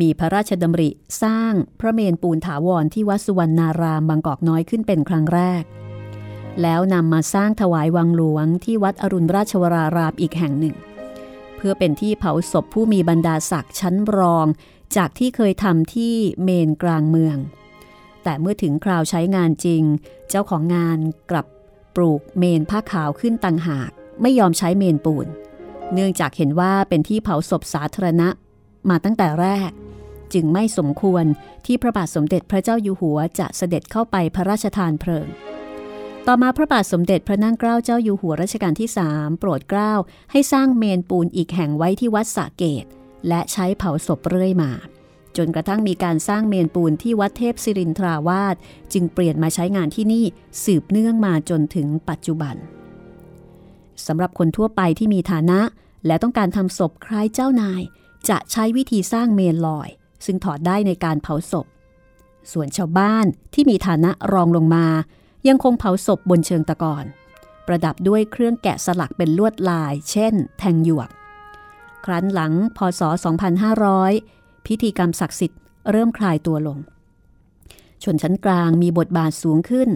[0.00, 0.90] มีพระราชดำริ
[1.22, 5.62] สร้างพระเมนปูนถาวรที่วัดสุวรรณารามบางกอกน้อยขึ้นเป็นครั้งแรก
[6.62, 10.74] แล้วนำมาสร้างถวายวังหลวงที่วัดอรุณราชวรารามอีกแห่งหนึ่ง
[11.56, 14.46] เพื่อเป็นที่เผาศพผู้มีบรรดาศักดิ์ชั้นรอง
[14.96, 17.38] จากที่เคยทำที่เมนกลางเมือง
[18.24, 19.82] แต่เมื่อถึงคราวใช้งานจริง
[20.30, 20.98] เจ้าของงาน
[21.30, 21.46] กลับ
[21.96, 23.90] ปลูกเมนผ้าขาวขึ้นต่างหาก
[24.22, 25.26] ไม่ยอมใช้เมนปูน
[25.94, 28.28] เนื่องจากเห็นว่าเป็นที่เผาศพสาธารณะ
[28.88, 29.70] มาตั้งแต่แรก
[30.34, 31.24] จึงไม่สมควร
[31.66, 35.26] ที่พระบาทสมเด็จพระเจ้าอยู่หัวจะเสด็จเข้าไปพระราชทานเพลิง
[36.26, 39.92] ต่อมาพระบาทสมเด็จพระนั่งเกล้าเจ้าอยู่หัวรัชกาลที่สามโปรดเกล้า
[40.32, 42.84] ให้สร้างเมนปูนอีกแห่งไว้ที่วัดสะเกต
[43.28, 44.70] และใช้เผาศพเรื่อยมา
[45.36, 48.56] จนกระทั่งมีการสร้างเมนปูนที่วัดเทพศิรินทราวาส
[48.92, 50.24] จึงเปลี่ยนมาใช้งานที่นี่
[50.64, 52.54] สืบเนื่องมาจนถึงปัจจุบัน
[54.06, 55.60] สำหรับคนทั่วไปที่มีฐานะ
[56.06, 57.82] และต้องการทำศพคล้ายเจ้านาย
[58.28, 59.88] จะใช้วิธีสร้างเมนลอย
[60.24, 61.66] ซึ่งถอดได้ในการเผาศพ
[62.52, 64.86] ส่วนชาวบ้านที่มีฐานะรองลงมา
[65.48, 67.04] ยังคงเผาศพบนเชิงตะกอน
[67.66, 71.10] ประดับด้วยเครื่องแกะสลักเป็นลวดลาย เช่น แทงหยวก
[72.04, 73.00] ครั้นหลังพศ
[73.84, 76.78] 2500 พิธีกรรมศักดิ์สิทธิ์เริ่มคลายตัวลง
[78.02, 79.88] ชนชั้นกลางมีบทบาทสูงขึ้น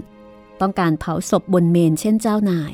[0.61, 2.73] ต้องการเผาศพบนเมนเช่นเจ้านาย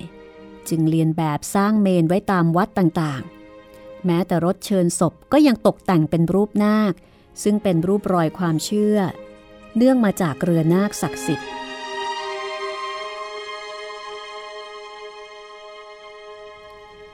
[0.68, 6.94] จึงเรียนแบบสร้างเมนไว้ตามวัดต่างๆ แม้แต่รถเชิญศพก็ยังตกแต่งเป็นรูปนาค
[7.42, 8.98] ซึ่งเป็นรูปรอยความเชื่อ
[9.76, 11.48] เนื่องมาจากเรือนาคศักดิ์สิทธิ์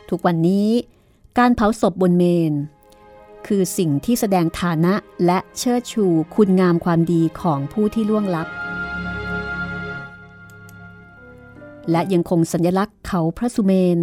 [0.08, 0.70] ทุกวันนี้
[1.38, 2.52] การเผาศพบนเมน
[3.46, 4.94] คือสิ่งที่แสดงฐานะ
[5.26, 8.48] และเชิดชูคุณงามความดีของผู้ที่ล่วงลับ
[11.90, 13.98] และยังคงสัญลักษณ์เขาพระสุเมน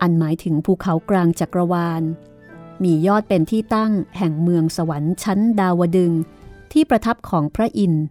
[0.00, 2.02] อันหมายถึงภูเขากลางจักรวาล
[2.82, 6.12] มียอดเป็นที่ตั้งแห่งเมืองสวรรค์ชั้นดาวดึง
[6.72, 8.04] ที่ประทับของพระอินทร์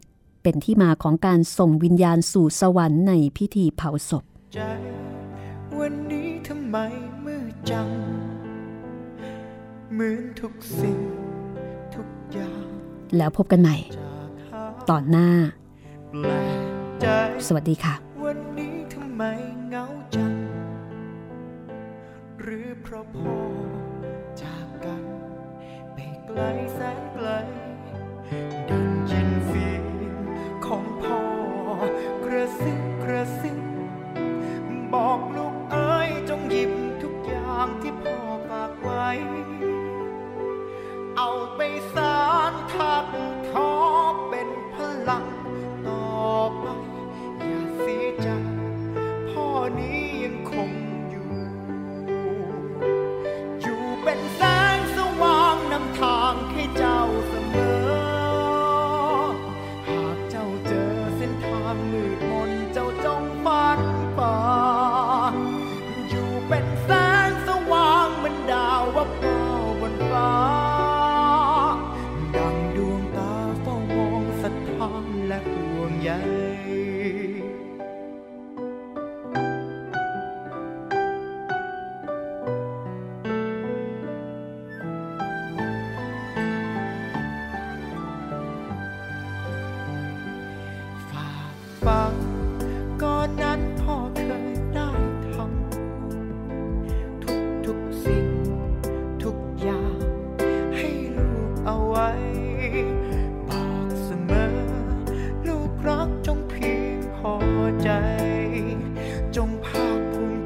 [0.44, 4.24] เป็นที่มาของการส่งวิญญาณสู่สวรรค์ในพิธีเผาศพ
[4.54, 4.60] ใจ
[5.80, 6.78] วันนี้ทำไม
[7.26, 8.17] มืดจัง
[9.98, 11.00] เหมือนทุกสิ่ง
[11.96, 12.66] ทุกอย่าง
[13.18, 13.76] แล้วพบกันใหม่
[14.90, 15.30] ตอนหน้า
[17.48, 19.24] สวัสดีค่ะ วันนี้ทำไม
[19.70, 19.86] เงา
[20.16, 20.34] จัง
[22.42, 23.38] หรือเพราะพ่อ
[24.42, 25.04] จากกัน
[25.94, 26.42] ไปไกล
[26.76, 42.94] แสนไกลา
[44.14, 44.27] ร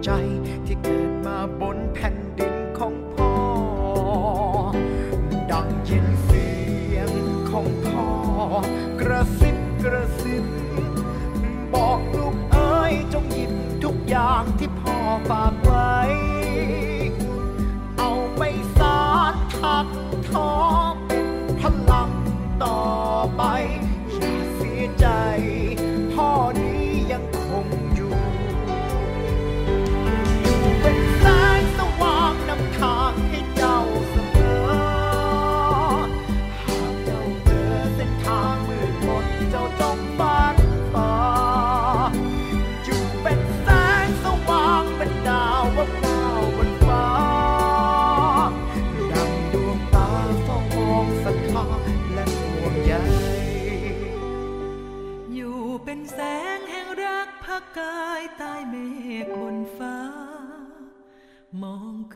[0.03, 0.09] ใจ
[0.65, 2.15] ที่เกิดมาบนแผ่น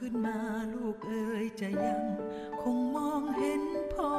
[0.06, 0.40] ึ้นมา
[0.74, 2.04] ลูกเอ๋ยจะยัง
[2.62, 4.16] คงมองเห็นพ่อ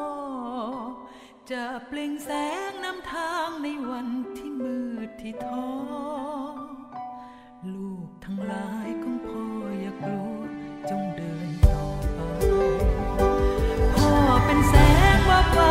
[1.50, 2.30] จะเปล่งแส
[2.68, 4.76] งนำทางในวันที่มื
[5.08, 5.68] ดที่ท้อ
[7.74, 9.44] ลูกทั้งหลายของพ่อ
[9.80, 10.40] อย่ากลัว
[10.90, 11.84] จงเดินต่อ
[12.14, 12.20] ไป
[13.94, 14.12] พ่อ
[14.44, 14.74] เป็นแส
[15.16, 15.70] งว่าฟ้